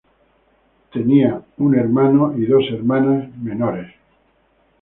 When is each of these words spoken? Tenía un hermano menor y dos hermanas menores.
Tenía 0.91 1.39
un 1.59 1.75
hermano 1.75 2.29
menor 2.29 2.39
y 2.39 2.47
dos 2.47 2.65
hermanas 2.73 3.29
menores. 3.37 3.93